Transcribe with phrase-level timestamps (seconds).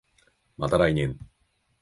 [0.57, 1.15] また来年